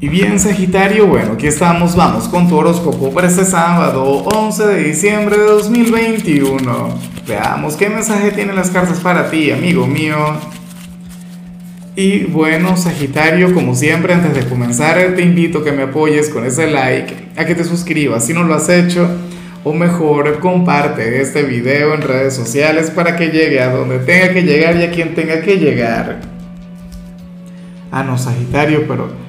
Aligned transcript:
Y 0.00 0.08
bien 0.08 0.38
Sagitario, 0.38 1.08
bueno, 1.08 1.32
aquí 1.32 1.48
estamos, 1.48 1.96
vamos 1.96 2.28
con 2.28 2.48
tu 2.48 2.56
horóscopo 2.56 3.10
para 3.10 3.26
este 3.26 3.44
sábado 3.44 4.04
11 4.32 4.66
de 4.68 4.84
diciembre 4.84 5.36
de 5.36 5.42
2021. 5.42 6.98
Veamos 7.26 7.74
qué 7.74 7.88
mensaje 7.88 8.30
tienen 8.30 8.54
las 8.54 8.70
cartas 8.70 9.00
para 9.00 9.28
ti, 9.28 9.50
amigo 9.50 9.88
mío. 9.88 10.16
Y 11.96 12.26
bueno, 12.26 12.76
Sagitario, 12.76 13.52
como 13.52 13.74
siempre, 13.74 14.14
antes 14.14 14.34
de 14.34 14.48
comenzar, 14.48 15.16
te 15.16 15.22
invito 15.22 15.58
a 15.58 15.64
que 15.64 15.72
me 15.72 15.82
apoyes 15.82 16.28
con 16.28 16.46
ese 16.46 16.70
like, 16.70 17.30
a 17.36 17.44
que 17.44 17.56
te 17.56 17.64
suscribas 17.64 18.24
si 18.24 18.32
no 18.32 18.44
lo 18.44 18.54
has 18.54 18.68
hecho, 18.68 19.10
o 19.64 19.72
mejor, 19.72 20.38
comparte 20.38 21.20
este 21.20 21.42
video 21.42 21.92
en 21.92 22.02
redes 22.02 22.36
sociales 22.36 22.92
para 22.92 23.16
que 23.16 23.30
llegue 23.30 23.60
a 23.60 23.72
donde 23.72 23.98
tenga 23.98 24.32
que 24.32 24.42
llegar 24.42 24.76
y 24.76 24.84
a 24.84 24.92
quien 24.92 25.16
tenga 25.16 25.40
que 25.40 25.56
llegar. 25.56 26.20
Ah, 27.90 28.04
no, 28.04 28.16
Sagitario, 28.16 28.86
pero 28.86 29.26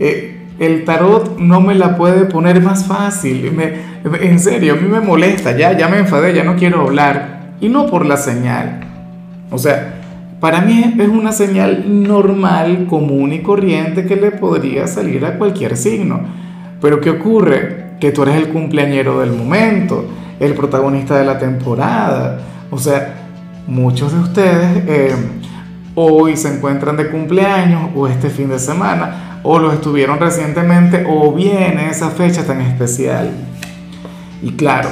eh, 0.00 0.40
el 0.58 0.84
tarot 0.84 1.38
no 1.38 1.60
me 1.60 1.74
la 1.74 1.96
puede 1.96 2.24
poner 2.24 2.62
más 2.62 2.86
fácil. 2.86 3.52
en 4.20 4.40
serio, 4.40 4.74
a 4.74 4.76
mí 4.76 4.88
me 4.88 5.00
molesta, 5.00 5.56
ya, 5.56 5.76
ya 5.76 5.88
me 5.88 5.98
enfadé, 5.98 6.34
ya 6.34 6.42
no 6.42 6.56
quiero 6.56 6.82
hablar. 6.82 7.54
Y 7.60 7.68
no 7.68 7.86
por 7.86 8.04
la 8.04 8.16
señal. 8.16 8.80
O 9.50 9.58
sea, 9.58 10.00
para 10.40 10.60
mí 10.60 10.96
es 10.98 11.08
una 11.08 11.32
señal 11.32 11.84
normal, 12.06 12.86
común 12.88 13.32
y 13.32 13.40
corriente 13.40 14.06
que 14.06 14.16
le 14.16 14.30
podría 14.32 14.86
salir 14.86 15.24
a 15.24 15.38
cualquier 15.38 15.76
signo. 15.76 16.20
Pero 16.80 17.00
¿qué 17.00 17.10
ocurre? 17.10 17.96
Que 18.00 18.10
tú 18.10 18.22
eres 18.22 18.36
el 18.36 18.48
cumpleañero 18.48 19.20
del 19.20 19.32
momento, 19.32 20.06
el 20.40 20.54
protagonista 20.54 21.18
de 21.18 21.24
la 21.24 21.38
temporada. 21.38 22.40
O 22.70 22.78
sea, 22.78 23.28
muchos 23.66 24.12
de 24.12 24.18
ustedes 24.18 24.82
eh, 24.86 25.14
hoy 25.94 26.36
se 26.36 26.54
encuentran 26.54 26.96
de 26.96 27.08
cumpleaños 27.08 27.90
o 27.94 28.08
este 28.08 28.30
fin 28.30 28.48
de 28.48 28.58
semana 28.58 29.29
o 29.42 29.58
lo 29.58 29.72
estuvieron 29.72 30.18
recientemente 30.18 31.06
o 31.08 31.32
viene 31.32 31.88
esa 31.88 32.10
fecha 32.10 32.46
tan 32.46 32.60
especial. 32.60 33.30
Y 34.42 34.52
claro, 34.52 34.88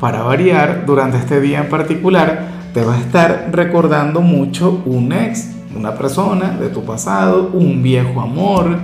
para 0.00 0.22
variar, 0.22 0.84
durante 0.86 1.18
este 1.18 1.40
día 1.40 1.58
en 1.60 1.68
particular, 1.68 2.46
te 2.72 2.84
va 2.84 2.94
a 2.94 3.00
estar 3.00 3.48
recordando 3.52 4.20
mucho 4.20 4.82
un 4.86 5.12
ex, 5.12 5.56
una 5.74 5.94
persona 5.94 6.50
de 6.50 6.68
tu 6.68 6.84
pasado, 6.84 7.50
un 7.52 7.82
viejo 7.82 8.20
amor. 8.20 8.78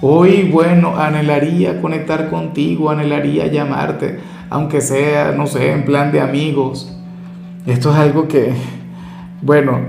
Hoy, 0.00 0.48
bueno, 0.50 0.96
anhelaría 0.96 1.82
conectar 1.82 2.30
contigo, 2.30 2.90
anhelaría 2.90 3.48
llamarte, 3.48 4.20
aunque 4.48 4.80
sea, 4.80 5.32
no 5.32 5.46
sé, 5.46 5.72
en 5.72 5.84
plan 5.84 6.12
de 6.12 6.20
amigos. 6.20 6.96
Esto 7.66 7.90
es 7.90 7.96
algo 7.96 8.28
que, 8.28 8.52
bueno, 9.42 9.80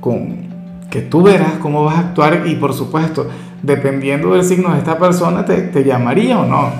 con, 0.00 0.47
que 0.90 1.02
tú 1.02 1.22
verás 1.22 1.54
cómo 1.60 1.84
vas 1.84 1.96
a 1.96 2.00
actuar 2.00 2.44
y 2.46 2.54
por 2.54 2.72
supuesto, 2.72 3.28
dependiendo 3.62 4.32
del 4.32 4.44
signo 4.44 4.72
de 4.72 4.78
esta 4.78 4.98
persona, 4.98 5.44
te, 5.44 5.58
te 5.62 5.84
llamaría 5.84 6.38
o 6.38 6.46
no. 6.46 6.70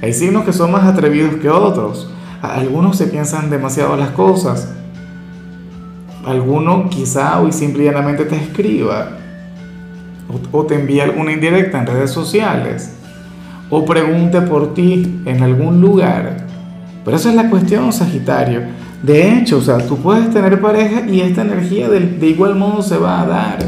Hay 0.00 0.12
signos 0.12 0.44
que 0.44 0.52
son 0.52 0.70
más 0.72 0.84
atrevidos 0.84 1.36
que 1.36 1.48
otros. 1.48 2.10
Algunos 2.40 2.96
se 2.96 3.06
piensan 3.06 3.50
demasiado 3.50 3.96
las 3.96 4.10
cosas. 4.10 4.72
Alguno 6.24 6.88
quizá 6.88 7.40
hoy 7.40 7.52
simplemente 7.52 8.24
te 8.24 8.36
escriba 8.36 9.10
o, 10.28 10.58
o 10.58 10.66
te 10.66 10.76
envíe 10.76 11.00
alguna 11.00 11.32
indirecta 11.32 11.80
en 11.80 11.86
redes 11.86 12.10
sociales 12.12 12.96
o 13.70 13.84
pregunte 13.84 14.40
por 14.42 14.74
ti 14.74 15.20
en 15.24 15.42
algún 15.42 15.80
lugar. 15.80 16.36
Pero 17.04 17.16
esa 17.16 17.30
es 17.30 17.34
la 17.34 17.50
cuestión, 17.50 17.92
Sagitario 17.92 18.81
de 19.02 19.36
hecho, 19.36 19.58
o 19.58 19.60
sea, 19.60 19.78
tú 19.78 19.96
puedes 19.96 20.30
tener 20.30 20.60
pareja 20.60 21.04
y 21.08 21.20
esta 21.20 21.42
energía 21.42 21.88
de, 21.88 22.26
igual 22.28 22.54
modo 22.54 22.82
se 22.82 22.96
va 22.96 23.20
a 23.20 23.26
dar. 23.26 23.58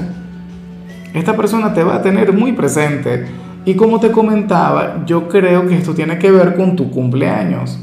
Esta 1.12 1.34
persona 1.34 1.74
te 1.74 1.82
va 1.82 1.96
a 1.96 2.02
tener 2.02 2.32
muy 2.32 2.52
presente. 2.52 3.26
Y 3.64 3.74
como 3.74 3.98
te 3.98 4.12
comentaba, 4.12 5.02
yo 5.06 5.28
creo 5.28 5.66
que 5.66 5.76
esto 5.76 5.92
tiene 5.92 6.18
que 6.18 6.30
ver 6.30 6.54
con 6.54 6.76
tu 6.76 6.88
cumpleaños. 6.90 7.80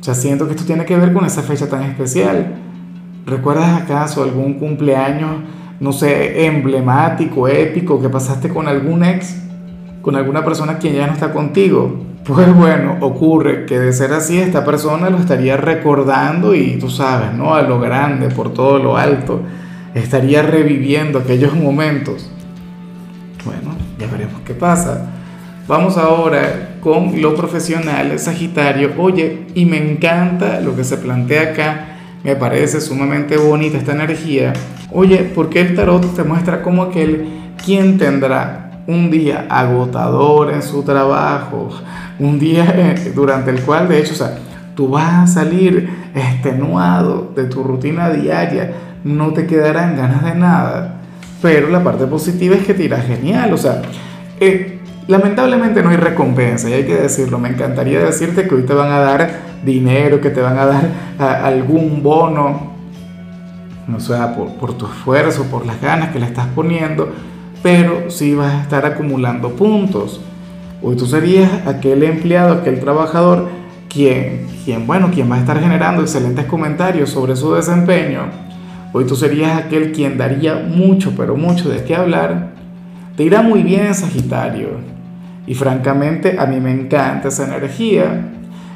O 0.00 0.04
sea, 0.04 0.14
siento 0.14 0.46
que 0.46 0.52
esto 0.52 0.64
tiene 0.64 0.84
que 0.84 0.96
ver 0.96 1.12
con 1.12 1.24
esa 1.24 1.42
fecha 1.42 1.68
tan 1.68 1.82
especial. 1.82 2.54
¿Recuerdas 3.26 3.82
acaso 3.82 4.22
algún 4.22 4.54
cumpleaños, 4.54 5.32
no 5.80 5.92
sé, 5.92 6.46
emblemático, 6.46 7.48
épico, 7.48 8.00
que 8.00 8.08
pasaste 8.08 8.50
con 8.50 8.68
algún 8.68 9.02
ex? 9.02 9.36
Con 10.00 10.14
alguna 10.14 10.44
persona 10.44 10.78
quien 10.78 10.94
ya 10.94 11.08
no 11.08 11.12
está 11.12 11.32
contigo. 11.32 12.04
Pues 12.24 12.54
bueno, 12.54 12.98
ocurre 13.00 13.64
que 13.64 13.78
de 13.78 13.92
ser 13.92 14.12
así, 14.12 14.38
esta 14.38 14.64
persona 14.64 15.08
lo 15.10 15.18
estaría 15.18 15.56
recordando 15.56 16.54
y 16.54 16.78
tú 16.78 16.90
sabes, 16.90 17.32
¿no? 17.32 17.54
A 17.54 17.62
lo 17.62 17.80
grande, 17.80 18.28
por 18.28 18.52
todo 18.52 18.78
lo 18.78 18.96
alto, 18.96 19.40
estaría 19.94 20.42
reviviendo 20.42 21.18
aquellos 21.18 21.54
momentos. 21.54 22.30
Bueno, 23.44 23.74
ya 23.98 24.06
veremos 24.06 24.42
qué 24.44 24.54
pasa. 24.54 25.10
Vamos 25.66 25.96
ahora 25.96 26.76
con 26.80 27.20
lo 27.22 27.34
profesional, 27.34 28.18
Sagitario. 28.18 28.92
Oye, 28.98 29.46
y 29.54 29.64
me 29.64 29.78
encanta 29.78 30.60
lo 30.60 30.76
que 30.76 30.84
se 30.84 30.98
plantea 30.98 31.52
acá, 31.52 31.86
me 32.22 32.36
parece 32.36 32.80
sumamente 32.80 33.38
bonita 33.38 33.78
esta 33.78 33.92
energía. 33.92 34.52
Oye, 34.92 35.30
porque 35.34 35.60
el 35.60 35.74
tarot 35.74 36.14
te 36.14 36.24
muestra 36.24 36.62
como 36.62 36.82
aquel 36.82 37.28
quien 37.64 37.98
tendrá 37.98 38.82
un 38.86 39.10
día 39.10 39.46
agotador 39.48 40.52
en 40.52 40.62
su 40.62 40.82
trabajo, 40.82 41.70
un 42.20 42.38
día 42.38 42.72
eh, 42.76 43.12
durante 43.14 43.50
el 43.50 43.60
cual, 43.62 43.88
de 43.88 43.98
hecho, 43.98 44.12
o 44.12 44.16
sea, 44.16 44.36
tú 44.74 44.88
vas 44.88 45.12
a 45.12 45.26
salir 45.26 45.88
extenuado 46.14 47.32
de 47.34 47.44
tu 47.44 47.62
rutina 47.62 48.10
diaria, 48.10 48.72
no 49.04 49.32
te 49.32 49.46
quedarán 49.46 49.96
ganas 49.96 50.22
de 50.24 50.34
nada, 50.34 51.00
pero 51.42 51.70
la 51.70 51.82
parte 51.82 52.06
positiva 52.06 52.54
es 52.54 52.64
que 52.64 52.74
te 52.74 52.84
irá 52.84 53.00
genial, 53.00 53.52
o 53.52 53.56
sea, 53.56 53.82
eh, 54.38 54.78
lamentablemente 55.08 55.82
no 55.82 55.88
hay 55.88 55.96
recompensa, 55.96 56.68
y 56.68 56.74
hay 56.74 56.84
que 56.84 56.96
decirlo, 56.96 57.38
me 57.38 57.48
encantaría 57.48 58.00
decirte 58.00 58.46
que 58.46 58.54
hoy 58.54 58.62
te 58.62 58.74
van 58.74 58.92
a 58.92 59.00
dar 59.00 59.30
dinero, 59.64 60.20
que 60.20 60.30
te 60.30 60.40
van 60.40 60.58
a 60.58 60.66
dar 60.66 60.88
algún 61.18 62.02
bono, 62.02 62.70
no 63.86 63.98
sea, 63.98 64.36
por, 64.36 64.54
por 64.54 64.74
tu 64.74 64.86
esfuerzo, 64.86 65.44
por 65.44 65.66
las 65.66 65.80
ganas 65.80 66.10
que 66.10 66.20
le 66.20 66.26
estás 66.26 66.46
poniendo, 66.54 67.10
pero 67.62 68.10
sí 68.10 68.34
vas 68.34 68.54
a 68.54 68.62
estar 68.62 68.86
acumulando 68.86 69.50
puntos. 69.50 70.20
Hoy 70.82 70.96
tú 70.96 71.04
serías 71.04 71.66
aquel 71.66 72.02
empleado, 72.02 72.54
aquel 72.54 72.80
trabajador, 72.80 73.48
quien, 73.90 74.46
quien, 74.64 74.86
bueno, 74.86 75.10
quien 75.12 75.30
va 75.30 75.36
a 75.36 75.40
estar 75.40 75.60
generando 75.60 76.00
excelentes 76.00 76.46
comentarios 76.46 77.10
sobre 77.10 77.36
su 77.36 77.52
desempeño. 77.52 78.22
Hoy 78.94 79.04
tú 79.04 79.14
serías 79.14 79.58
aquel 79.58 79.92
quien 79.92 80.16
daría 80.16 80.54
mucho, 80.54 81.12
pero 81.14 81.36
mucho 81.36 81.68
de 81.68 81.84
qué 81.84 81.94
hablar. 81.94 82.52
Te 83.14 83.24
irá 83.24 83.42
muy 83.42 83.62
bien, 83.62 83.94
Sagitario. 83.94 84.68
Y 85.46 85.54
francamente, 85.54 86.38
a 86.38 86.46
mí 86.46 86.58
me 86.60 86.70
encanta 86.70 87.28
esa 87.28 87.44
energía. 87.44 88.28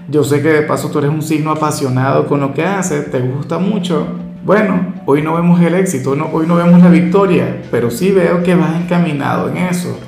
Yo 0.07 0.25
sé 0.25 0.43
que 0.43 0.49
de 0.49 0.63
paso 0.63 0.91
tú 0.91 0.99
eres 0.99 1.11
un 1.11 1.23
signo 1.23 1.53
apasionado 1.53 2.27
con 2.27 2.41
lo 2.41 2.53
que 2.53 2.65
haces, 2.65 3.11
te 3.11 3.21
gusta 3.21 3.59
mucho. 3.59 4.07
Bueno, 4.45 4.93
hoy 5.07 5.23
no 5.23 5.35
vemos 5.35 5.59
el 5.63 5.73
éxito, 5.75 6.11
hoy 6.11 6.47
no 6.47 6.57
vemos 6.57 6.83
la 6.83 6.91
victoria, 6.91 7.63
pero 7.71 7.91
sí 7.91 8.11
veo 8.11 8.43
que 8.43 8.55
vas 8.55 8.79
encaminado 8.79 9.49
en 9.49 9.57
eso. 9.57 9.99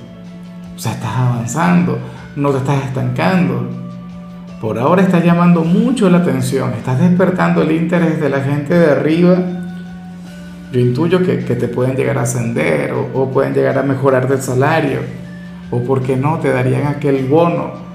O 0.77 0.79
sea, 0.79 0.93
estás 0.93 1.17
avanzando, 1.17 1.99
no 2.37 2.51
te 2.51 2.59
estás 2.59 2.85
estancando. 2.85 3.69
Por 4.61 4.79
ahora 4.79 5.03
estás 5.03 5.25
llamando 5.25 5.65
mucho 5.65 6.09
la 6.11 6.19
atención, 6.19 6.73
estás 6.75 7.01
despertando 7.01 7.63
el 7.63 7.73
interés 7.73 8.21
de 8.21 8.29
la 8.29 8.41
gente 8.41 8.79
de 8.79 8.93
arriba. 8.93 9.37
Yo 10.73 10.81
intuyo 10.81 11.23
que, 11.23 11.37
te 11.37 11.69
pueden 11.69 11.97
llegar 11.97 12.19
a 12.19 12.23
ascender 12.23 12.93
o, 12.93 13.11
o 13.15 13.31
pueden 13.31 13.55
llegar 13.55 13.79
a 13.79 13.83
mejorar 13.83 14.31
el 14.31 14.43
salario 14.43 15.01
o 15.71 15.81
porque 15.83 16.17
no 16.17 16.39
te 16.39 16.51
darían 16.51 16.87
aquel 16.87 17.27
bono 17.27 17.87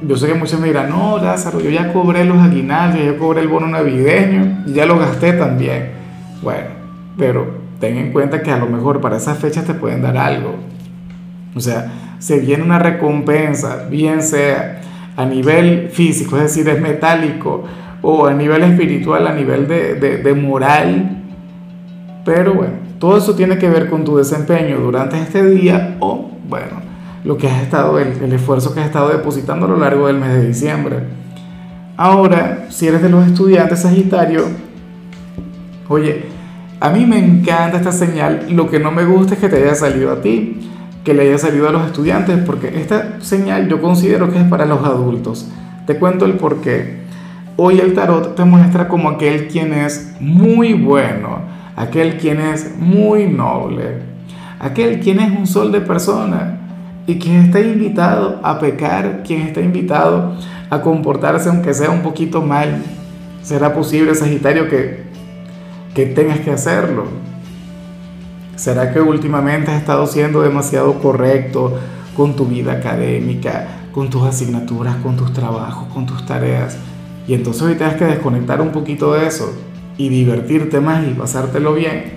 yo 0.00 0.16
sé 0.16 0.28
que 0.28 0.34
muchos 0.34 0.60
me 0.60 0.68
dirán, 0.68 0.90
no, 0.90 1.18
Lázaro, 1.18 1.60
yo 1.60 1.70
ya 1.70 1.92
cobré 1.92 2.24
los 2.24 2.38
aguinaldos, 2.38 3.02
yo 3.04 3.18
cobré 3.18 3.40
el 3.40 3.48
bono 3.48 3.66
navideño 3.66 4.62
y 4.66 4.72
ya 4.72 4.86
lo 4.86 4.96
gasté 4.98 5.32
también. 5.32 5.90
Bueno, 6.40 6.68
pero 7.16 7.46
ten 7.80 7.96
en 7.96 8.12
cuenta 8.12 8.40
que 8.40 8.52
a 8.52 8.58
lo 8.58 8.66
mejor 8.66 9.00
para 9.00 9.16
esas 9.16 9.38
fechas 9.38 9.64
te 9.64 9.74
pueden 9.74 10.02
dar 10.02 10.16
algo. 10.16 10.54
O 11.58 11.60
sea, 11.60 11.92
se 12.18 12.38
viene 12.38 12.62
una 12.62 12.78
recompensa, 12.78 13.86
bien 13.90 14.22
sea 14.22 14.80
a 15.16 15.24
nivel 15.24 15.90
físico, 15.90 16.36
es 16.36 16.44
decir, 16.44 16.68
es 16.68 16.80
metálico, 16.80 17.64
o 18.02 18.26
a 18.26 18.32
nivel 18.32 18.62
espiritual, 18.62 19.26
a 19.26 19.34
nivel 19.34 19.66
de, 19.66 19.94
de, 19.96 20.34
moral. 20.34 21.24
Pero 22.24 22.54
bueno, 22.54 22.74
todo 23.00 23.16
eso 23.16 23.34
tiene 23.34 23.58
que 23.58 23.68
ver 23.68 23.90
con 23.90 24.04
tu 24.04 24.16
desempeño 24.16 24.78
durante 24.78 25.20
este 25.20 25.44
día 25.44 25.96
o, 25.98 26.30
bueno, 26.48 26.82
lo 27.24 27.36
que 27.36 27.48
has 27.48 27.62
estado, 27.62 27.98
el, 27.98 28.32
esfuerzo 28.32 28.72
que 28.72 28.80
has 28.80 28.86
estado 28.86 29.08
depositando 29.08 29.66
a 29.66 29.70
lo 29.70 29.76
largo 29.76 30.06
del 30.06 30.18
mes 30.18 30.32
de 30.34 30.46
diciembre. 30.46 31.00
Ahora, 31.96 32.66
si 32.70 32.86
eres 32.86 33.02
de 33.02 33.08
los 33.08 33.26
estudiantes 33.26 33.82
Sagitario, 33.82 34.44
oye, 35.88 36.26
a 36.78 36.90
mí 36.90 37.04
me 37.06 37.18
encanta 37.18 37.78
esta 37.78 37.90
señal, 37.90 38.46
lo 38.50 38.70
que 38.70 38.78
no 38.78 38.92
me 38.92 39.04
gusta 39.04 39.34
es 39.34 39.40
que 39.40 39.48
te 39.48 39.56
haya 39.56 39.74
salido 39.74 40.12
a 40.12 40.20
ti, 40.20 40.60
que 41.08 41.14
le 41.14 41.22
haya 41.22 41.38
salido 41.38 41.66
a 41.66 41.72
los 41.72 41.86
estudiantes, 41.86 42.38
porque 42.44 42.68
esta 42.82 43.18
señal 43.22 43.66
yo 43.66 43.80
considero 43.80 44.30
que 44.30 44.40
es 44.40 44.44
para 44.44 44.66
los 44.66 44.84
adultos. 44.84 45.48
Te 45.86 45.98
cuento 45.98 46.26
el 46.26 46.34
por 46.34 46.60
qué. 46.60 46.98
Hoy 47.56 47.80
el 47.80 47.94
tarot 47.94 48.34
te 48.34 48.44
muestra 48.44 48.88
como 48.88 49.08
aquel 49.08 49.48
quien 49.48 49.72
es 49.72 50.16
muy 50.20 50.74
bueno, 50.74 51.38
aquel 51.76 52.18
quien 52.18 52.40
es 52.40 52.76
muy 52.76 53.26
noble, 53.26 54.02
aquel 54.60 55.00
quien 55.00 55.20
es 55.20 55.30
un 55.30 55.46
sol 55.46 55.72
de 55.72 55.80
persona 55.80 56.58
y 57.06 57.18
quien 57.18 57.36
está 57.36 57.58
invitado 57.58 58.38
a 58.42 58.58
pecar, 58.58 59.22
quien 59.26 59.40
está 59.40 59.62
invitado 59.62 60.34
a 60.68 60.82
comportarse 60.82 61.48
aunque 61.48 61.72
sea 61.72 61.88
un 61.88 62.02
poquito 62.02 62.42
mal. 62.42 62.82
¿Será 63.42 63.72
posible, 63.72 64.14
Sagitario, 64.14 64.68
que, 64.68 65.04
que 65.94 66.04
tengas 66.04 66.40
que 66.40 66.50
hacerlo? 66.50 67.04
¿Será 68.58 68.92
que 68.92 69.00
últimamente 69.00 69.70
has 69.70 69.78
estado 69.78 70.04
siendo 70.08 70.42
demasiado 70.42 70.94
correcto 70.94 71.78
con 72.16 72.34
tu 72.34 72.44
vida 72.44 72.72
académica, 72.72 73.68
con 73.92 74.10
tus 74.10 74.24
asignaturas, 74.24 74.96
con 74.96 75.16
tus 75.16 75.32
trabajos, 75.32 75.86
con 75.94 76.06
tus 76.06 76.26
tareas? 76.26 76.76
Y 77.28 77.34
entonces 77.34 77.62
hoy 77.62 77.76
tienes 77.76 77.94
que 77.94 78.06
desconectar 78.06 78.60
un 78.60 78.72
poquito 78.72 79.14
de 79.14 79.28
eso 79.28 79.54
y 79.96 80.08
divertirte 80.08 80.80
más 80.80 81.06
y 81.06 81.12
pasártelo 81.12 81.72
bien. 81.72 82.14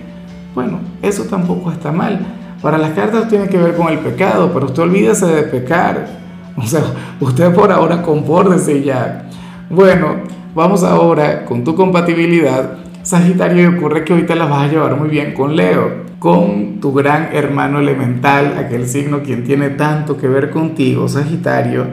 Bueno, 0.52 0.80
eso 1.00 1.22
tampoco 1.30 1.70
está 1.70 1.92
mal. 1.92 2.18
Para 2.60 2.76
las 2.76 2.90
cartas 2.90 3.28
tiene 3.28 3.46
que 3.48 3.58
ver 3.58 3.76
con 3.76 3.86
el 3.92 4.00
pecado, 4.00 4.50
pero 4.52 4.66
usted 4.66 4.82
olvídese 4.82 5.26
de 5.26 5.42
pecar. 5.44 6.22
O 6.54 6.66
sea, 6.66 6.82
usted 7.18 7.54
por 7.54 7.72
ahora 7.72 8.02
compórtese 8.02 8.82
ya. 8.82 9.26
Bueno, 9.70 10.16
vamos 10.54 10.82
ahora 10.82 11.46
con 11.46 11.64
tu 11.64 11.74
compatibilidad. 11.74 12.81
Sagitario, 13.02 13.62
y 13.62 13.76
ocurre 13.76 14.04
que 14.04 14.12
hoy 14.12 14.22
te 14.22 14.34
la 14.34 14.46
vas 14.46 14.68
a 14.68 14.72
llevar 14.72 14.96
muy 14.96 15.08
bien 15.08 15.34
con 15.34 15.56
Leo 15.56 16.02
con 16.22 16.78
tu 16.78 16.92
gran 16.92 17.30
hermano 17.32 17.80
elemental, 17.80 18.54
aquel 18.56 18.86
signo 18.86 19.24
quien 19.24 19.42
tiene 19.42 19.70
tanto 19.70 20.16
que 20.16 20.28
ver 20.28 20.50
contigo, 20.50 21.08
Sagitario. 21.08 21.84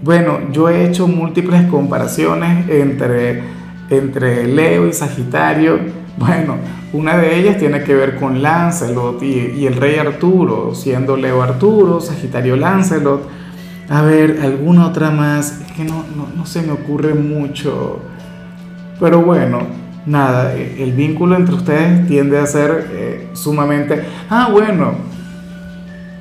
Bueno, 0.00 0.38
yo 0.52 0.68
he 0.68 0.84
hecho 0.84 1.08
múltiples 1.08 1.62
comparaciones 1.62 2.70
entre, 2.70 3.42
entre 3.90 4.46
Leo 4.46 4.86
y 4.86 4.92
Sagitario. 4.92 5.80
Bueno, 6.16 6.54
una 6.92 7.16
de 7.16 7.36
ellas 7.36 7.58
tiene 7.58 7.82
que 7.82 7.96
ver 7.96 8.14
con 8.14 8.42
Lancelot 8.42 9.20
y, 9.24 9.66
el 9.66 9.74
rey 9.74 9.96
Arturo, 9.96 10.72
siendo 10.72 11.16
Leo 11.16 11.42
Arturo, 11.42 12.00
Sagitario 12.00 12.54
Lancelot. 12.54 13.28
A 13.88 14.02
ver, 14.02 14.38
alguna 14.40 14.86
otra 14.86 15.10
más, 15.10 15.62
es 15.62 15.72
que 15.72 15.82
no, 15.82 16.04
no, 16.16 16.28
no 16.36 16.46
se 16.46 16.62
me 16.62 16.70
ocurre 16.70 17.14
mucho. 17.14 17.98
Pero 19.00 19.22
bueno, 19.22 19.83
nada, 20.06 20.52
el 20.54 20.92
vínculo 20.92 21.36
entre 21.36 21.54
ustedes 21.54 22.06
tiende 22.06 22.38
a 22.38 22.46
ser 22.46 22.88
eh, 22.92 23.28
sumamente... 23.32 24.02
Ah, 24.30 24.48
bueno, 24.50 24.94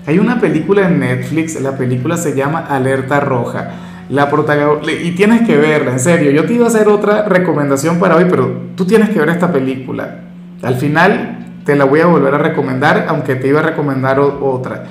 hay 0.06 0.20
una 0.20 0.40
película 0.40 0.88
en 0.88 1.00
Netflix, 1.00 1.60
la 1.62 1.78
película 1.78 2.18
se 2.18 2.36
llama 2.36 2.60
Alerta 2.60 3.20
Roja. 3.20 3.72
La 4.10 4.30
y 5.02 5.12
tienes 5.12 5.48
que 5.48 5.58
verla, 5.58 5.94
en 5.94 6.00
serio. 6.00 6.32
Yo 6.32 6.46
te 6.46 6.54
iba 6.54 6.66
a 6.66 6.68
hacer 6.68 6.90
otra 6.90 7.24
recomendación 7.24 8.00
para 8.00 8.18
hoy, 8.18 8.26
pero 8.30 8.62
tú 8.76 8.86
tienes 8.86 9.10
que 9.10 9.20
ver 9.20 9.30
esta 9.30 9.52
película. 9.52 10.20
Al 10.62 10.76
final 10.76 11.46
te 11.66 11.76
la 11.76 11.86
voy 11.86 12.02
a 12.02 12.08
volver 12.08 12.36
a 12.36 12.38
recomendar, 12.38 13.06
aunque 13.08 13.36
te 13.36 13.48
iba 13.48 13.62
a 13.62 13.64
recomendar 13.64 14.20
otra. 14.20 14.84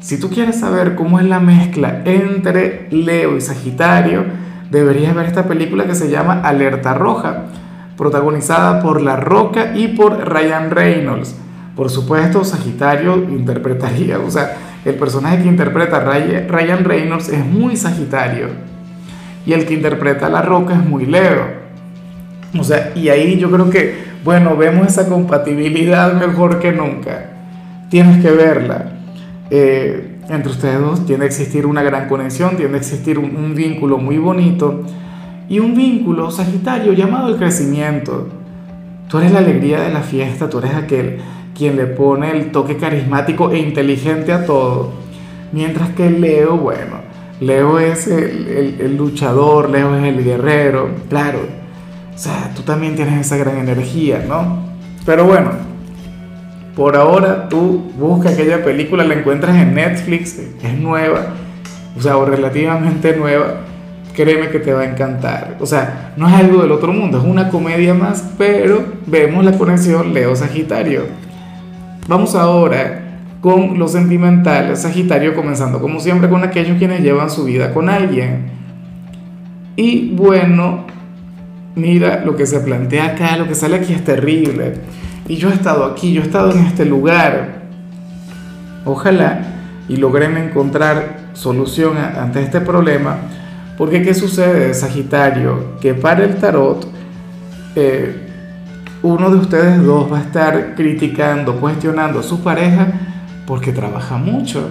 Si 0.00 0.18
tú 0.18 0.30
quieres 0.30 0.58
saber 0.58 0.96
cómo 0.96 1.20
es 1.20 1.26
la 1.26 1.38
mezcla 1.38 2.02
entre 2.04 2.88
Leo 2.90 3.36
y 3.36 3.40
Sagitario, 3.40 4.24
deberías 4.68 5.14
ver 5.14 5.26
esta 5.26 5.44
película 5.44 5.86
que 5.86 5.94
se 5.94 6.10
llama 6.10 6.40
Alerta 6.42 6.94
Roja 6.94 7.44
protagonizada 8.02 8.82
por 8.82 9.00
La 9.00 9.14
Roca 9.14 9.76
y 9.76 9.86
por 9.88 10.28
Ryan 10.28 10.72
Reynolds. 10.72 11.36
Por 11.76 11.88
supuesto, 11.88 12.44
Sagitario 12.44 13.14
interpretaría, 13.14 14.18
o 14.18 14.28
sea, 14.28 14.56
el 14.84 14.96
personaje 14.96 15.44
que 15.44 15.48
interpreta 15.48 16.00
Ryan 16.00 16.82
Reynolds 16.82 17.28
es 17.28 17.46
muy 17.46 17.76
Sagitario 17.76 18.48
y 19.46 19.52
el 19.52 19.66
que 19.66 19.74
interpreta 19.74 20.26
a 20.26 20.30
La 20.30 20.42
Roca 20.42 20.74
es 20.74 20.84
muy 20.84 21.06
Leo. 21.06 21.62
O 22.58 22.64
sea, 22.64 22.90
y 22.96 23.08
ahí 23.08 23.38
yo 23.38 23.52
creo 23.52 23.70
que, 23.70 24.02
bueno, 24.24 24.56
vemos 24.56 24.88
esa 24.88 25.08
compatibilidad 25.08 26.12
mejor 26.14 26.58
que 26.58 26.72
nunca. 26.72 27.26
Tienes 27.88 28.20
que 28.20 28.32
verla. 28.32 28.94
Eh, 29.48 30.18
entre 30.28 30.50
ustedes 30.50 30.80
dos 30.80 31.06
tiene 31.06 31.20
que 31.20 31.28
existir 31.28 31.66
una 31.66 31.84
gran 31.84 32.08
conexión, 32.08 32.56
tiene 32.56 32.72
que 32.72 32.78
existir 32.78 33.20
un 33.20 33.54
vínculo 33.54 33.98
muy 33.98 34.18
bonito 34.18 34.82
y 35.48 35.58
un 35.58 35.74
vínculo 35.74 36.30
sagitario 36.30 36.92
llamado 36.92 37.28
el 37.28 37.36
crecimiento. 37.36 38.28
Tú 39.08 39.18
eres 39.18 39.32
la 39.32 39.40
alegría 39.40 39.80
de 39.80 39.92
la 39.92 40.00
fiesta, 40.00 40.48
tú 40.48 40.58
eres 40.58 40.74
aquel 40.74 41.18
quien 41.56 41.76
le 41.76 41.86
pone 41.86 42.30
el 42.30 42.50
toque 42.50 42.76
carismático 42.76 43.50
e 43.50 43.58
inteligente 43.58 44.32
a 44.32 44.46
todo. 44.46 44.92
Mientras 45.52 45.90
que 45.90 46.10
Leo, 46.10 46.56
bueno, 46.56 47.02
Leo 47.40 47.78
es 47.78 48.06
el, 48.06 48.96
luchador, 48.96 49.68
Leo 49.68 49.94
es 49.96 50.04
el 50.04 50.24
guerrero, 50.24 50.88
claro. 51.08 51.40
O 52.14 52.18
sea, 52.18 52.52
tú 52.54 52.62
también 52.62 52.96
tienes 52.96 53.20
esa 53.20 53.36
gran 53.36 53.58
energía, 53.58 54.24
¿no? 54.26 54.64
Pero 55.04 55.26
bueno, 55.26 55.50
por 56.74 56.96
ahora 56.96 57.48
tú 57.48 57.92
busca 57.98 58.30
aquella 58.30 58.64
película, 58.64 59.04
la 59.04 59.14
encuentras 59.14 59.56
en 59.56 59.74
Netflix, 59.74 60.38
es 60.38 60.78
nueva, 60.78 61.34
o 61.96 62.00
sea, 62.00 62.16
o 62.16 62.24
relativamente 62.24 63.14
nueva 63.16 63.60
créeme 64.14 64.48
que 64.50 64.58
te 64.58 64.72
va 64.72 64.82
a 64.82 64.90
encantar. 64.90 65.56
O 65.60 65.66
sea, 65.66 66.12
no 66.16 66.28
es 66.28 66.34
algo 66.34 66.62
del 66.62 66.72
otro 66.72 66.92
mundo, 66.92 67.18
es 67.18 67.24
una 67.24 67.48
comedia 67.48 67.94
más, 67.94 68.30
pero 68.38 68.84
vemos 69.06 69.44
la 69.44 69.52
conexión 69.52 70.12
Leo-Sagitario. 70.12 71.02
Vamos 72.08 72.34
ahora 72.34 73.02
con 73.40 73.78
lo 73.78 73.88
sentimental, 73.88 74.76
Sagitario 74.76 75.34
comenzando 75.34 75.80
como 75.80 75.98
siempre 75.98 76.28
con 76.28 76.44
aquellos 76.44 76.78
quienes 76.78 77.00
llevan 77.00 77.30
su 77.30 77.44
vida 77.44 77.72
con 77.72 77.88
alguien. 77.88 78.50
Y 79.76 80.10
bueno, 80.14 80.84
mira 81.74 82.22
lo 82.24 82.36
que 82.36 82.46
se 82.46 82.60
plantea 82.60 83.06
acá, 83.06 83.36
lo 83.36 83.48
que 83.48 83.54
sale 83.54 83.76
aquí 83.76 83.92
es 83.92 84.04
terrible. 84.04 84.74
Y 85.26 85.36
yo 85.36 85.50
he 85.50 85.54
estado 85.54 85.84
aquí, 85.84 86.12
yo 86.12 86.22
he 86.22 86.24
estado 86.24 86.52
en 86.52 86.66
este 86.66 86.84
lugar. 86.84 87.62
Ojalá 88.84 89.40
y 89.88 89.96
logren 89.96 90.36
encontrar 90.36 91.30
solución 91.32 91.96
ante 91.96 92.42
este 92.42 92.60
problema 92.60 93.18
porque 93.76 94.02
¿qué 94.02 94.14
sucede, 94.14 94.74
Sagitario? 94.74 95.78
Que 95.80 95.94
para 95.94 96.24
el 96.24 96.36
tarot, 96.36 96.86
eh, 97.74 98.28
uno 99.02 99.30
de 99.30 99.36
ustedes 99.36 99.82
dos 99.82 100.12
va 100.12 100.18
a 100.18 100.22
estar 100.22 100.74
criticando, 100.76 101.56
cuestionando 101.56 102.20
a 102.20 102.22
su 102.22 102.42
pareja 102.42 102.86
porque 103.46 103.72
trabaja 103.72 104.16
mucho, 104.16 104.70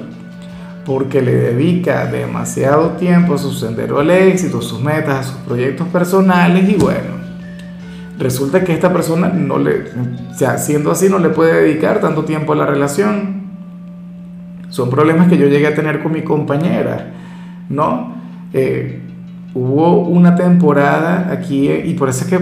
porque 0.86 1.22
le 1.22 1.36
dedica 1.36 2.06
demasiado 2.06 2.92
tiempo 2.92 3.36
a 3.36 3.38
su 3.38 3.52
sendero 3.52 4.00
al 4.00 4.10
éxito, 4.10 4.60
a 4.60 4.62
sus 4.62 4.82
metas, 4.82 5.20
a 5.20 5.24
sus 5.24 5.38
proyectos 5.42 5.88
personales 5.90 6.70
y 6.70 6.76
bueno, 6.76 7.22
resulta 8.18 8.64
que 8.64 8.74
esta 8.74 8.94
persona 8.94 9.28
no 9.28 9.58
le, 9.58 9.82
o 9.82 10.34
sea, 10.38 10.58
siendo 10.58 10.92
así 10.92 11.10
no 11.10 11.20
le 11.20 11.30
puede 11.30 11.64
dedicar 11.64 12.00
tanto 12.00 12.24
tiempo 12.24 12.54
a 12.54 12.56
la 12.56 12.66
relación. 12.66 13.42
Son 14.70 14.90
problemas 14.90 15.28
que 15.28 15.38
yo 15.38 15.48
llegué 15.48 15.68
a 15.68 15.76
tener 15.76 16.02
con 16.02 16.14
mi 16.14 16.22
compañera, 16.22 17.12
¿no? 17.68 18.21
Eh, 18.54 19.00
hubo 19.54 20.00
una 20.00 20.36
temporada 20.36 21.30
aquí 21.32 21.68
eh, 21.68 21.84
y 21.86 21.94
por 21.94 22.10
eso 22.10 22.26
es 22.26 22.30
que 22.30 22.40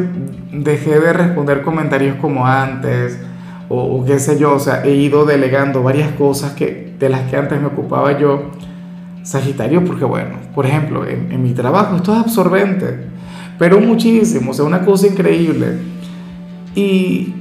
dejé 0.52 1.00
de 1.00 1.14
responder 1.14 1.62
comentarios 1.62 2.18
como 2.18 2.46
antes 2.46 3.20
o, 3.72 4.04
qué 4.04 4.18
sé 4.18 4.40
yo, 4.40 4.56
o 4.56 4.60
sea, 4.60 4.84
he 4.84 4.96
ido 4.96 5.26
delegando 5.26 5.84
varias 5.84 6.12
cosas 6.14 6.54
que, 6.54 6.96
de 6.98 7.08
las 7.08 7.30
que 7.30 7.38
antes 7.38 7.62
me 7.62 7.68
ocupaba 7.68 8.18
yo, 8.18 8.50
Sagitario, 9.22 9.86
porque 9.86 10.06
bueno, 10.06 10.38
por 10.56 10.66
ejemplo, 10.66 11.06
en, 11.08 11.44
mi 11.44 11.52
trabajo 11.52 11.96
esto 11.96 12.14
es 12.14 12.20
absorbente, 12.20 12.98
pero 13.60 13.80
muchísimo, 13.80 14.52
o 14.52 14.54
sea, 14.56 14.66
una 14.66 14.84
cosa 14.84 15.06
increíble. 15.06 15.78
Y, 16.74 17.36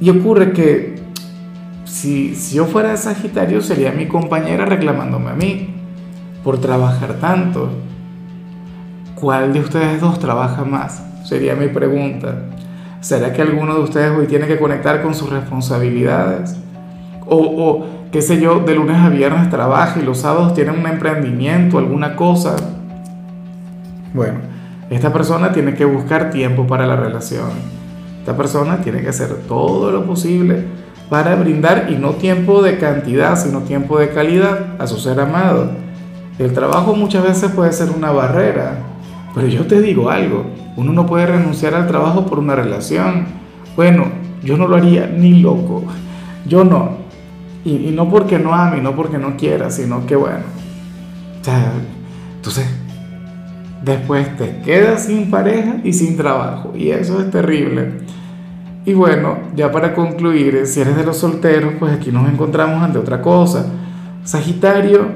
y 0.00 0.08
ocurre 0.08 0.52
que 0.52 0.94
si, 1.84 2.34
si 2.34 2.56
yo 2.56 2.64
fuera 2.64 2.96
Sagitario 2.96 3.60
sería 3.60 3.92
mi 3.92 4.06
compañera 4.06 4.64
reclamándome 4.64 5.30
a 5.30 5.34
mí 5.34 5.68
por 6.42 6.62
trabajar 6.62 7.18
tanto 7.20 7.68
¿Cuál 9.20 9.52
de 9.52 9.60
ustedes 9.60 10.00
dos 10.00 10.20
trabaja 10.20 10.64
más? 10.64 11.02
Sería 11.24 11.56
mi 11.56 11.66
pregunta. 11.66 12.36
¿Será 13.00 13.32
que 13.32 13.42
alguno 13.42 13.74
de 13.74 13.80
ustedes 13.80 14.16
hoy 14.16 14.28
tiene 14.28 14.46
que 14.46 14.58
conectar 14.58 15.02
con 15.02 15.12
sus 15.12 15.28
responsabilidades? 15.28 16.56
O, 17.26 17.36
o 17.36 17.86
qué 18.12 18.22
sé 18.22 18.40
yo, 18.40 18.60
de 18.60 18.76
lunes 18.76 18.96
a 18.96 19.08
viernes 19.08 19.50
trabaja 19.50 19.98
y 20.00 20.04
los 20.04 20.18
sábados 20.18 20.54
tiene 20.54 20.70
un 20.70 20.86
emprendimiento, 20.86 21.78
alguna 21.78 22.14
cosa. 22.14 22.54
Bueno, 24.14 24.38
esta 24.88 25.12
persona 25.12 25.52
tiene 25.52 25.74
que 25.74 25.84
buscar 25.84 26.30
tiempo 26.30 26.66
para 26.66 26.86
la 26.86 26.94
relación. 26.94 27.50
Esta 28.20 28.36
persona 28.36 28.78
tiene 28.82 29.00
que 29.00 29.08
hacer 29.08 29.34
todo 29.48 29.90
lo 29.90 30.04
posible 30.06 30.64
para 31.10 31.34
brindar, 31.34 31.88
y 31.90 31.96
no 31.96 32.10
tiempo 32.10 32.62
de 32.62 32.78
cantidad, 32.78 33.36
sino 33.36 33.60
tiempo 33.60 33.98
de 33.98 34.10
calidad 34.10 34.76
a 34.78 34.86
su 34.86 34.98
ser 34.98 35.18
amado. 35.18 35.70
El 36.38 36.52
trabajo 36.52 36.94
muchas 36.94 37.24
veces 37.24 37.50
puede 37.50 37.72
ser 37.72 37.90
una 37.90 38.12
barrera, 38.12 38.78
pero 39.38 39.46
yo 39.46 39.68
te 39.68 39.80
digo 39.80 40.10
algo, 40.10 40.46
uno 40.74 40.92
no 40.92 41.06
puede 41.06 41.26
renunciar 41.26 41.72
al 41.76 41.86
trabajo 41.86 42.26
por 42.26 42.40
una 42.40 42.56
relación. 42.56 43.26
Bueno, 43.76 44.06
yo 44.42 44.56
no 44.56 44.66
lo 44.66 44.74
haría 44.74 45.06
ni 45.06 45.40
loco, 45.40 45.84
yo 46.44 46.64
no. 46.64 46.98
Y, 47.64 47.92
no 47.92 48.10
porque 48.10 48.40
no 48.40 48.52
ame, 48.52 48.80
no 48.80 48.96
porque 48.96 49.16
no 49.16 49.36
quiera, 49.36 49.70
sino 49.70 50.04
que 50.06 50.16
bueno. 50.16 50.42
O 51.40 51.44
sea, 51.44 51.72
entonces, 52.34 52.66
después 53.84 54.36
te 54.36 54.58
quedas 54.62 55.04
sin 55.04 55.30
pareja 55.30 55.76
y 55.84 55.92
sin 55.92 56.16
trabajo. 56.16 56.72
Y 56.74 56.90
eso 56.90 57.20
es 57.20 57.30
terrible. 57.30 57.92
Y 58.86 58.92
bueno, 58.92 59.38
ya 59.54 59.70
para 59.70 59.94
concluir, 59.94 60.66
si 60.66 60.80
eres 60.80 60.96
de 60.96 61.04
los 61.04 61.16
solteros, 61.16 61.74
pues 61.78 61.92
aquí 61.92 62.10
nos 62.10 62.28
encontramos 62.28 62.82
ante 62.82 62.98
otra 62.98 63.22
cosa. 63.22 63.66
Sagitario, 64.24 65.06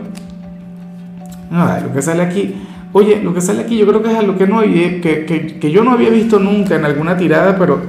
nada, 1.50 1.80
lo 1.80 1.92
que 1.92 2.02
sale 2.02 2.22
aquí, 2.22 2.54
oye, 2.92 3.20
lo 3.22 3.34
que 3.34 3.40
sale 3.40 3.62
aquí 3.62 3.76
yo 3.76 3.86
creo 3.86 4.02
que 4.02 4.10
es 4.10 4.16
algo 4.16 4.36
que, 4.36 4.46
no 4.46 4.60
había, 4.60 5.00
que, 5.00 5.24
que, 5.24 5.58
que 5.58 5.70
yo 5.70 5.84
no 5.84 5.92
había 5.92 6.10
visto 6.10 6.38
nunca 6.38 6.76
en 6.76 6.84
alguna 6.84 7.16
tirada, 7.16 7.56
pero, 7.58 7.80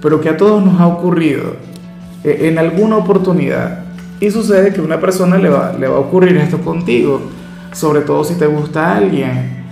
pero 0.00 0.20
que 0.20 0.28
a 0.28 0.36
todos 0.36 0.64
nos 0.64 0.80
ha 0.80 0.86
ocurrido 0.86 1.56
eh, 2.24 2.48
en 2.48 2.58
alguna 2.58 2.96
oportunidad. 2.96 3.84
Y 4.20 4.30
sucede 4.30 4.72
que 4.72 4.80
a 4.80 4.84
una 4.84 5.00
persona 5.00 5.38
le 5.38 5.48
va, 5.48 5.74
le 5.78 5.88
va 5.88 5.96
a 5.96 6.00
ocurrir 6.00 6.36
esto 6.36 6.58
contigo, 6.58 7.20
sobre 7.72 8.02
todo 8.02 8.22
si 8.22 8.34
te 8.34 8.46
gusta 8.46 8.96
alguien. 8.96 9.62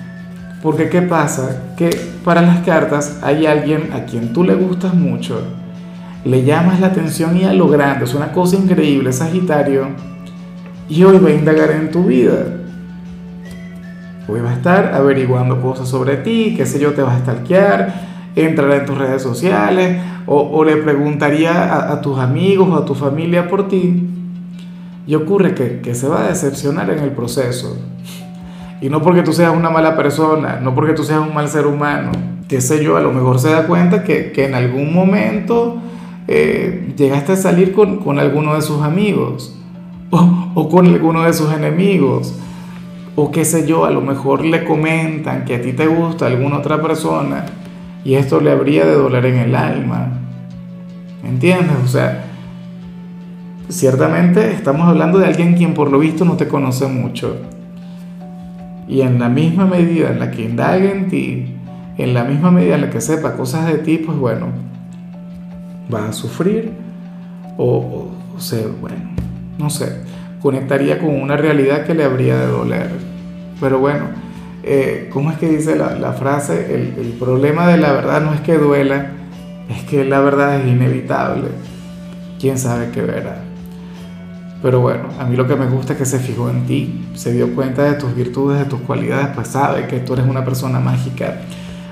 Porque 0.63 0.89
¿qué 0.89 1.03
pasa? 1.03 1.75
Que 1.77 1.91
para 2.25 2.43
las 2.43 2.65
cartas 2.65 3.19
hay 3.23 3.47
alguien 3.47 3.91
a 3.95 4.05
quien 4.05 4.33
tú 4.33 4.45
le 4.45 4.55
gustas 4.55 4.95
mucho, 4.95 5.41
le 6.25 6.45
llamas 6.45 6.81
la 6.81 6.89
atención 6.89 7.37
y 7.37 7.45
a 7.45 7.55
lo 7.55 7.69
grande, 7.69 8.05
es 8.05 8.15
una 8.15 8.33
cosa 8.33 8.57
increíble, 8.57 9.13
Sagitario, 9.13 9.87
y 10.89 11.03
hoy 11.05 11.19
va 11.19 11.31
a 11.31 11.33
indagar 11.33 11.71
en 11.71 11.91
tu 11.91 12.05
vida. 12.05 12.60
Hoy 14.31 14.41
va 14.41 14.51
a 14.51 14.55
estar 14.55 14.95
averiguando 14.95 15.61
cosas 15.61 15.89
sobre 15.89 16.17
ti, 16.17 16.55
qué 16.57 16.65
sé 16.65 16.79
yo, 16.79 16.93
te 16.93 17.03
va 17.03 17.17
a 17.17 17.19
stalkear, 17.19 17.93
entrará 18.37 18.77
en 18.77 18.87
tus 18.87 18.97
redes 18.97 19.23
sociales 19.23 20.01
o, 20.27 20.63
le 20.63 20.77
preguntaría 20.77 21.91
a, 21.91 22.01
tus 22.01 22.17
amigos 22.19 22.69
o 22.69 22.77
a 22.77 22.85
tu 22.85 22.95
familia 22.95 23.49
por 23.49 23.67
ti. 23.67 24.07
Y 25.05 25.15
ocurre 25.17 25.55
que, 25.55 25.81
que 25.81 25.97
se 25.97 26.07
va 26.07 26.23
a 26.23 26.29
decepcionar 26.29 26.89
en 26.91 27.01
el 27.01 27.11
proceso. 27.11 27.77
Y 28.81 28.89
no 28.89 29.03
porque 29.03 29.23
tú 29.23 29.33
seas 29.33 29.53
una 29.53 29.69
mala 29.69 29.97
persona, 29.97 30.61
no 30.63 30.77
porque 30.77 30.93
tú 30.93 31.03
seas 31.03 31.21
un 31.21 31.35
mal 31.35 31.49
ser 31.49 31.67
humano, 31.67 32.13
qué 32.47 32.61
sé 32.61 32.85
yo, 32.85 32.97
a 32.97 33.01
lo 33.01 33.13
mejor 33.13 33.41
se 33.41 33.51
da 33.51 33.67
cuenta 33.67 34.05
que, 34.05 34.31
que 34.31 34.45
en 34.45 34.55
algún 34.55 34.95
momento 34.95 35.79
eh, 36.29 36.93
llegaste 36.97 37.33
a 37.33 37.37
salir 37.37 37.73
con, 37.73 37.97
con, 37.97 38.21
alguno 38.21 38.55
de 38.55 38.63
sus 38.63 38.83
amigos 38.83 39.57
o, 40.11 40.53
o, 40.55 40.69
con 40.69 40.87
alguno 40.87 41.25
de 41.25 41.33
sus 41.33 41.53
enemigos. 41.53 42.39
O 43.17 43.31
qué 43.31 43.45
sé 43.45 43.67
yo, 43.67 43.85
a 43.85 43.91
lo 43.91 44.01
mejor 44.01 44.45
le 44.45 44.65
comentan 44.65 45.45
que 45.45 45.57
a 45.57 45.63
ti 45.63 45.73
te 45.73 45.87
gusta 45.87 46.27
alguna 46.27 46.59
otra 46.59 46.81
persona 46.81 47.45
y 48.05 48.15
esto 48.15 48.41
le 48.41 48.51
habría 48.51 48.87
de 48.87 48.95
doler 48.95 49.27
en 49.27 49.39
el 49.39 49.55
alma. 49.55 50.09
¿Entiendes? 51.25 51.77
O 51.85 51.89
sea, 51.89 52.25
ciertamente 53.69 54.53
estamos 54.53 54.89
hablando 54.89 55.19
de 55.19 55.27
alguien 55.27 55.55
quien 55.55 55.75
por 55.75 55.91
lo 55.91 55.99
visto 55.99 56.25
no 56.25 56.37
te 56.37 56.49
conoce 56.49 56.87
mucho. 56.87 57.37
Y 58.89 59.03
en 59.03 59.19
la 59.19 59.29
misma 59.29 59.67
medida 59.67 60.11
en 60.11 60.19
la 60.19 60.31
que 60.31 60.43
indague 60.43 60.91
en 60.91 61.09
ti, 61.09 61.55
en 61.99 62.15
la 62.15 62.25
misma 62.25 62.51
medida 62.51 62.75
en 62.75 62.81
la 62.81 62.91
que 62.91 63.01
sepa 63.01 63.37
cosas 63.37 63.67
de 63.67 63.79
ti, 63.79 63.99
pues 63.99 64.17
bueno, 64.19 64.47
va 65.93 66.09
a 66.09 66.13
sufrir 66.13 66.73
o, 67.57 68.09
o, 68.37 68.41
sea, 68.41 68.67
bueno, 68.81 68.97
no 69.59 69.69
sé, 69.71 70.03
conectaría 70.41 70.99
con 70.99 71.11
una 71.11 71.37
realidad 71.37 71.85
que 71.85 71.95
le 71.95 72.05
habría 72.05 72.37
de 72.37 72.47
doler. 72.47 72.91
Pero 73.61 73.79
bueno, 73.79 74.07
eh, 74.63 75.09
¿cómo 75.13 75.31
es 75.31 75.39
que 75.39 75.49
dice 75.49 75.77
la, 75.77 76.13
frase? 76.13 76.75
El, 76.75 76.95
el, 76.99 77.13
problema 77.19 77.67
de 77.69 77.77
la 77.77 77.93
verdad 77.93 78.21
no 78.21 78.35
es 78.35 78.41
que 78.41 78.59
duela, 78.59 79.13
es 79.69 79.83
que 79.85 80.05
la 80.05 80.21
verdad 80.21 80.61
es 80.61 80.67
inevitable. 80.67 81.49
¿Quién 82.39 82.59
sabe 82.59 82.91
qué 82.91 83.03
verá? 83.03 83.43
Pero 84.63 84.81
bueno, 84.81 85.05
a 85.19 85.25
mí 85.25 85.37
lo 85.37 85.47
que 85.47 85.57
me 85.57 85.67
gusta 85.67 85.95
es 85.95 85.99
que 85.99 86.05
se 86.05 86.19
fijó 86.19 86.51
en 86.51 86.67
ti, 86.67 87.09
se 87.15 87.33
dio 87.33 87.55
cuenta 87.55 87.85
de 87.85 87.95
tus 87.95 88.15
virtudes, 88.15 88.59
de 88.59 88.67
tus 88.67 88.81
cualidades, 88.81 89.29
pues 89.35 89.49
sabe 89.49 89.87
que 89.87 90.01
tú 90.01 90.13
eres 90.13 90.27
una 90.27 90.45
persona 90.45 90.81
mágica. 90.81 91.41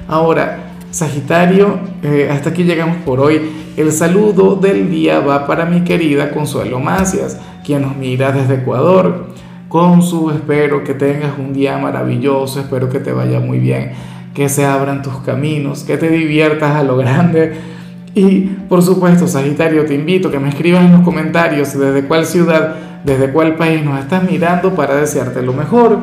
Ahora, 0.06 0.68
Sagitario, 0.90 1.78
eh, 2.02 2.28
hasta 2.30 2.50
aquí 2.50 2.64
llegamos 2.64 2.96
por 3.04 3.20
hoy. 3.20 3.67
El 3.78 3.92
saludo 3.92 4.56
del 4.56 4.90
día 4.90 5.20
va 5.20 5.46
para 5.46 5.64
mi 5.64 5.82
querida 5.82 6.32
Consuelo 6.32 6.80
Macias, 6.80 7.38
quien 7.64 7.82
nos 7.82 7.94
mira 7.94 8.32
desde 8.32 8.54
Ecuador. 8.54 9.26
Consu, 9.68 10.30
espero 10.30 10.82
que 10.82 10.94
tengas 10.94 11.38
un 11.38 11.52
día 11.52 11.78
maravilloso, 11.78 12.58
espero 12.58 12.88
que 12.88 12.98
te 12.98 13.12
vaya 13.12 13.38
muy 13.38 13.60
bien, 13.60 13.92
que 14.34 14.48
se 14.48 14.66
abran 14.66 15.00
tus 15.00 15.18
caminos, 15.18 15.84
que 15.84 15.96
te 15.96 16.08
diviertas 16.08 16.74
a 16.74 16.82
lo 16.82 16.96
grande. 16.96 17.54
Y 18.16 18.46
por 18.68 18.82
supuesto, 18.82 19.28
Sagitario, 19.28 19.84
te 19.84 19.94
invito 19.94 20.26
a 20.26 20.32
que 20.32 20.40
me 20.40 20.48
escribas 20.48 20.84
en 20.84 20.94
los 20.94 21.02
comentarios 21.02 21.78
desde 21.78 22.02
cuál 22.02 22.26
ciudad, 22.26 22.74
desde 23.04 23.30
cuál 23.30 23.54
país 23.54 23.84
nos 23.84 24.00
estás 24.00 24.28
mirando 24.28 24.74
para 24.74 24.96
desearte 24.96 25.40
lo 25.40 25.52
mejor. 25.52 26.00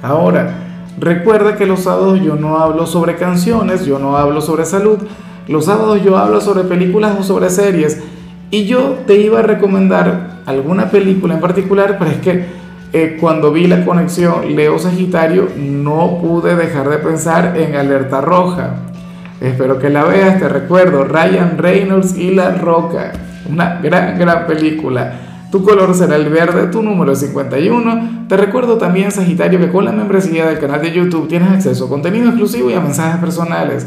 Ahora, 0.00 0.54
recuerda 0.96 1.56
que 1.56 1.66
los 1.66 1.80
sábados 1.80 2.20
yo 2.22 2.36
no 2.36 2.56
hablo 2.56 2.86
sobre 2.86 3.16
canciones, 3.16 3.84
yo 3.84 3.98
no 3.98 4.16
hablo 4.16 4.40
sobre 4.40 4.64
salud, 4.64 4.98
los 5.48 5.66
sábados 5.66 6.02
yo 6.02 6.16
hablo 6.16 6.40
sobre 6.40 6.64
películas 6.64 7.16
o 7.18 7.22
sobre 7.22 7.50
series. 7.50 8.02
Y 8.50 8.66
yo 8.66 8.98
te 9.06 9.18
iba 9.20 9.40
a 9.40 9.42
recomendar 9.42 10.40
alguna 10.46 10.90
película 10.90 11.34
en 11.34 11.40
particular, 11.40 11.96
pero 11.98 12.10
es 12.10 12.18
que 12.18 12.44
eh, 12.92 13.16
cuando 13.20 13.52
vi 13.52 13.66
la 13.66 13.84
conexión 13.84 14.54
Leo 14.54 14.78
Sagitario 14.78 15.48
no 15.56 16.18
pude 16.20 16.54
dejar 16.54 16.88
de 16.88 16.98
pensar 16.98 17.56
en 17.56 17.74
Alerta 17.74 18.20
Roja. 18.20 18.76
Espero 19.40 19.78
que 19.78 19.90
la 19.90 20.04
veas, 20.04 20.38
te 20.38 20.48
recuerdo, 20.48 21.04
Ryan 21.04 21.58
Reynolds 21.58 22.16
y 22.16 22.34
La 22.34 22.52
Roca, 22.52 23.12
una 23.50 23.80
gran, 23.82 24.18
gran 24.18 24.46
película. 24.46 25.12
Tu 25.50 25.62
color 25.62 25.94
será 25.94 26.16
el 26.16 26.28
verde, 26.30 26.68
tu 26.68 26.82
número 26.82 27.12
es 27.12 27.20
51. 27.20 28.26
Te 28.28 28.36
recuerdo 28.36 28.78
también, 28.78 29.12
Sagitario, 29.12 29.58
que 29.58 29.70
con 29.70 29.84
la 29.84 29.92
membresía 29.92 30.46
del 30.46 30.58
canal 30.58 30.80
de 30.80 30.92
YouTube 30.92 31.28
tienes 31.28 31.50
acceso 31.50 31.86
a 31.86 31.88
contenido 31.88 32.28
exclusivo 32.28 32.70
y 32.70 32.74
a 32.74 32.80
mensajes 32.80 33.20
personales. 33.20 33.86